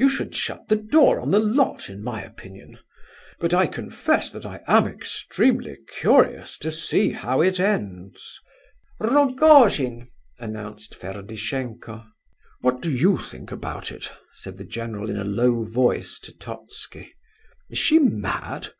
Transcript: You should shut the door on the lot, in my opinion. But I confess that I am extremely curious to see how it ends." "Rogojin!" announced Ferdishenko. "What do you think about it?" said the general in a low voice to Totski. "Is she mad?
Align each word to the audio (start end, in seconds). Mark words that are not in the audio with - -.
You 0.00 0.08
should 0.08 0.34
shut 0.34 0.66
the 0.66 0.74
door 0.74 1.20
on 1.20 1.30
the 1.30 1.38
lot, 1.38 1.88
in 1.88 2.02
my 2.02 2.20
opinion. 2.22 2.80
But 3.38 3.54
I 3.54 3.68
confess 3.68 4.28
that 4.32 4.44
I 4.44 4.62
am 4.66 4.84
extremely 4.88 5.78
curious 6.00 6.58
to 6.58 6.72
see 6.72 7.12
how 7.12 7.40
it 7.40 7.60
ends." 7.60 8.40
"Rogojin!" 8.98 10.08
announced 10.40 10.96
Ferdishenko. 10.96 12.04
"What 12.62 12.82
do 12.82 12.90
you 12.90 13.16
think 13.16 13.52
about 13.52 13.92
it?" 13.92 14.10
said 14.34 14.58
the 14.58 14.64
general 14.64 15.08
in 15.08 15.16
a 15.18 15.22
low 15.22 15.62
voice 15.62 16.18
to 16.24 16.32
Totski. 16.36 17.12
"Is 17.68 17.78
she 17.78 18.00
mad? 18.00 18.70